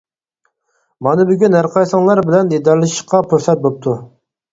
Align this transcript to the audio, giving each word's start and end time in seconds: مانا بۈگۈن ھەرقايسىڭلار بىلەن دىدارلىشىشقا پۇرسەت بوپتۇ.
مانا 1.07 1.25
بۈگۈن 1.31 1.57
ھەرقايسىڭلار 1.57 2.21
بىلەن 2.29 2.49
دىدارلىشىشقا 2.53 3.21
پۇرسەت 3.35 3.63
بوپتۇ. 3.67 3.95